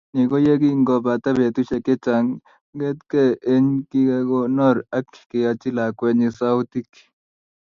[0.13, 2.29] Ni koyekingopata betusiek chechang
[2.67, 3.57] kongetkei ye
[3.89, 6.89] kingekonor ak keyachi lakwenyi sautik